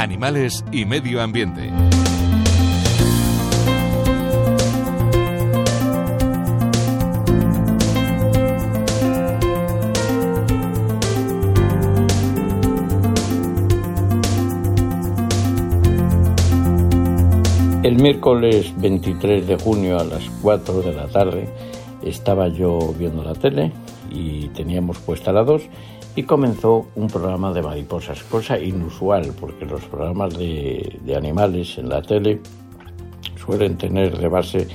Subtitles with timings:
[0.00, 1.70] animales y medio ambiente.
[17.82, 21.48] El miércoles 23 de junio a las 4 de la tarde
[22.02, 23.72] estaba yo viendo la tele
[24.10, 25.62] y teníamos puesta la 2
[26.16, 32.02] y comenzó un programa de mariposas, cosa inusual porque los programas de, animales en la
[32.02, 32.40] tele
[33.36, 34.66] suelen tener de base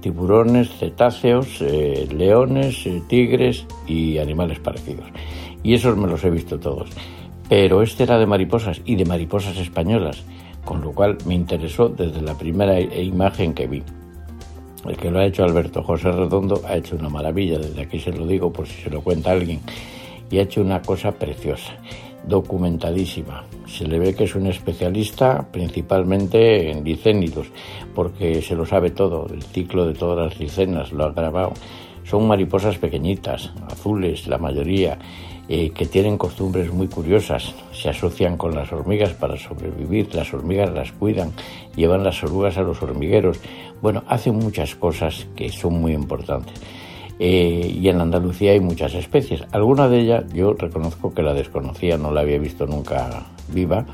[0.00, 5.06] tiburones, cetáceos, eh, leones, eh, tigres y animales parecidos.
[5.62, 6.90] Y esos me los he visto todos.
[7.48, 10.22] Pero este era de mariposas y de mariposas españolas,
[10.64, 13.82] con lo cual me interesó desde la primera imagen que vi.
[14.84, 18.12] El que lo ha hecho Alberto José Redondo ha hecho una maravilla, desde aquí se
[18.12, 19.60] lo digo por si se lo cuenta alguien,
[20.32, 21.74] y ha hecho una cosa preciosa,
[22.26, 23.44] documentadísima.
[23.66, 27.48] Se le ve que es un especialista principalmente en licénidos,
[27.94, 31.52] porque se lo sabe todo, el ciclo de todas las licenas lo ha grabado.
[32.04, 34.98] Son mariposas pequeñitas, azules la mayoría,
[35.48, 37.54] eh, que tienen costumbres muy curiosas.
[37.72, 41.32] Se asocian con las hormigas para sobrevivir, las hormigas las cuidan,
[41.76, 43.38] llevan las orugas a los hormigueros.
[43.82, 46.58] Bueno, hacen muchas cosas que son muy importantes.
[47.24, 49.44] Eh, y en Andalucía hay muchas especies.
[49.52, 53.86] Alguna de ellas yo reconozco que la desconocía, no la había visto nunca viva,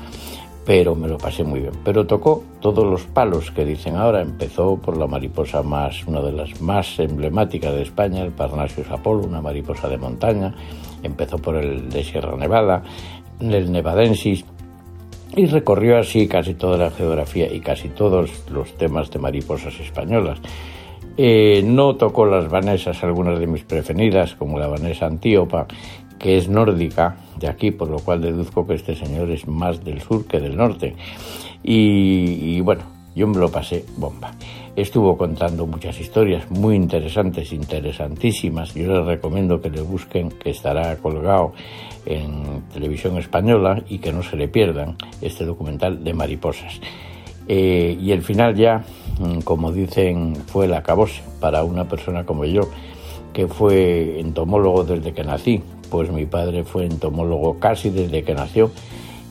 [0.65, 1.73] pero me lo pasé muy bien.
[1.85, 4.23] Pero tocó todos los palos que dicen ahora.
[4.23, 9.27] Empezó por la mariposa más, una de las más emblemáticas de España, el Parnasius apollo,
[9.27, 10.55] una mariposa de montaña.
[11.03, 12.81] Empezó por el de Sierra Nevada,
[13.39, 14.43] el Nevadensis,
[15.35, 20.39] y recorrió así casi toda la geografía y casi todos los temas de mariposas españolas.
[21.21, 25.67] Eh, no tocó las vanesas, algunas de mis preferidas, como la vanesa antíopa,
[26.17, 29.99] que es nórdica de aquí, por lo cual deduzco que este señor es más del
[29.99, 30.95] sur que del norte.
[31.61, 32.83] Y, bueno,
[33.17, 34.31] yo me lo pasé bomba.
[34.77, 38.73] Estuvo contando muchas historias muy interesantes, interesantísimas.
[38.73, 41.51] Yo les recomiendo que le busquen, que estará colgado
[42.05, 46.79] en televisión española y que no se le pierdan este documental de mariposas.
[47.49, 48.85] Eh, y el final ya,
[49.19, 52.69] mm, como dicen, fue el acabose para una persona como yo,
[53.33, 58.69] que fue entomólogo desde que nací, pues mi padre fue entomólogo casi desde que nació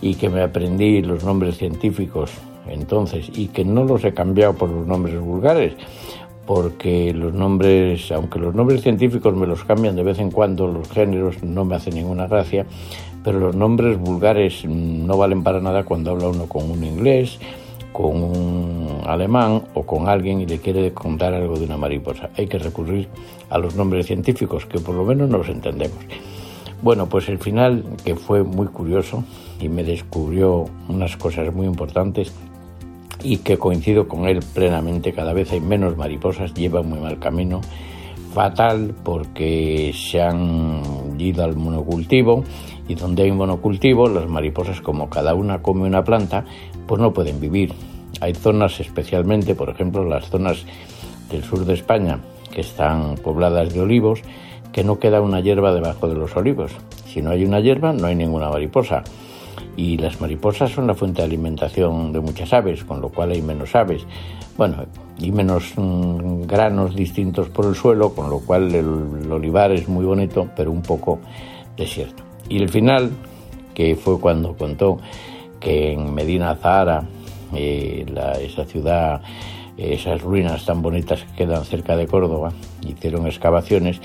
[0.03, 2.33] y que me aprendí los nombres científicos
[2.69, 5.75] entonces y que no los he cambiado por los nombres vulgares
[6.49, 10.89] porque los nombres, aunque los nombres científicos me los cambian de vez en cuando, los
[10.89, 12.65] géneros no me hacen ninguna gracia,
[13.23, 17.39] pero los nombres vulgares no valen para nada cuando habla uno con un inglés,
[17.99, 22.31] con un alemán o con alguien y le quiere contar algo de una mariposa.
[22.37, 23.09] Hay que recurrir
[23.51, 25.99] a los nombres científicos, que por lo menos nos entendemos.
[26.81, 29.25] Bueno, pues el final, que fue muy curioso
[29.61, 32.33] y me descubrió unas cosas muy importantes
[33.25, 37.63] y que coincido con él plenamente, cada vez hay menos mariposas, lleva muy mal camino,
[38.33, 40.83] fatal porque se han
[41.19, 42.45] ido al monocultivo
[42.89, 46.45] y donde hay monocultivo, las mariposas como cada una come una planta,
[46.87, 47.73] pues no pueden vivir.
[48.21, 50.65] Hay zonas especialmente, por ejemplo, las zonas
[51.31, 52.19] del sur de España
[52.51, 54.23] que están pobladas de olivos,
[54.73, 56.73] que no queda una hierba debajo de los olivos.
[57.07, 59.05] Si no hay una hierba, no hay ninguna mariposa.
[59.77, 63.43] Y las mariposas son la fuente de alimentación de muchas aves, con lo cual hay
[63.43, 64.05] menos aves.
[64.57, 64.87] Bueno,
[65.19, 70.05] y menos mm, granos distintos por el suelo, con lo cual el, olivar es muy
[70.05, 71.21] bonito, pero un poco
[71.77, 72.28] desierto.
[72.49, 73.11] Y el final,
[73.75, 74.99] que fue cuando contó
[75.61, 77.05] que en Medina Zahara,
[77.55, 78.07] eh,
[78.41, 79.23] esa ciudad,
[79.77, 82.53] esas ruinas tan bonitas que quedan cerca de Córdoba,
[82.87, 84.01] hicieron excavaciones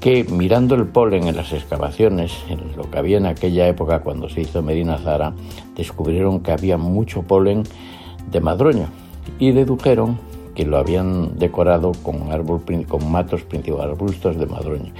[0.00, 4.28] que mirando el polen en las excavaciones, en lo que había en aquella época cuando
[4.28, 5.32] se hizo Medina Zara,
[5.74, 7.64] descubrieron que había mucho polen
[8.30, 8.88] de madroño
[9.38, 10.18] y dedujeron
[10.54, 14.92] que lo habían decorado con, árbol, con arbustos de madroño.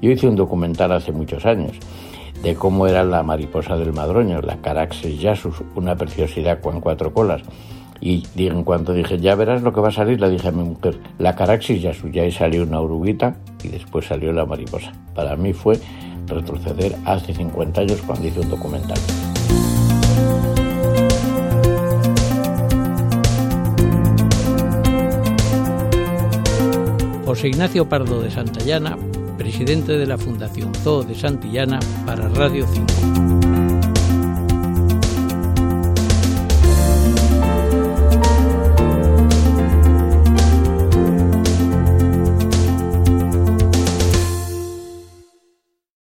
[0.00, 1.72] Yo hice un documental hace muchos años
[2.42, 7.42] de cómo era la mariposa del madroño, la Caraxes jasus, una preciosidad con cuatro colas.
[8.00, 10.62] Y en cuanto dije, ya verás lo que va a salir, le dije a mi
[10.62, 14.92] mujer, la Caraxis jasus, y ahí salió una oruguita y después salió la mariposa.
[15.14, 15.80] Para mí fue
[16.26, 18.98] retroceder hace 50 años cuando hice un documental.
[27.24, 28.96] José Ignacio Pardo de Santillana
[29.38, 33.67] presidente de la Fundación Zoo de Santillana para Radio 5.